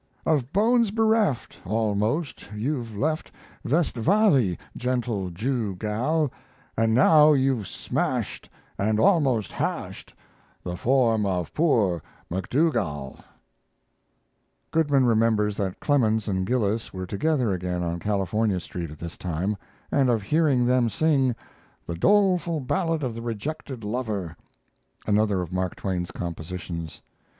Of 0.25 0.51
bones 0.51 0.89
bereft, 0.89 1.57
Almost, 1.63 2.51
you've 2.55 2.97
left 2.97 3.29
Vestvali, 3.63 4.57
gentle 4.75 5.29
Jew 5.29 5.75
gal; 5.75 6.31
And 6.75 6.95
now 6.95 7.33
you've 7.33 7.67
smashed 7.67 8.49
And 8.79 8.99
almost 8.99 9.51
hashed 9.51 10.15
The 10.63 10.75
form 10.75 11.27
of 11.27 11.53
poor 11.53 12.01
McDougall 12.31 13.19
Goodman 14.71 15.05
remembers 15.05 15.55
that 15.57 15.79
Clemens 15.79 16.27
and 16.27 16.47
Gillis 16.47 16.91
were 16.91 17.05
together 17.05 17.53
again 17.53 17.83
on 17.83 17.99
California 17.99 18.59
Street 18.59 18.89
at 18.89 18.97
this 18.97 19.19
time, 19.19 19.55
and 19.91 20.09
of 20.09 20.23
hearing 20.23 20.65
them 20.65 20.89
sing, 20.89 21.35
"The 21.85 21.93
Doleful 21.93 22.61
Ballad 22.61 23.03
of 23.03 23.13
the 23.13 23.21
Rejected 23.21 23.83
Lover," 23.83 24.35
another 25.05 25.43
of 25.43 25.53
Mark 25.53 25.75
Twain's 25.75 26.09
compositions. 26.09 27.03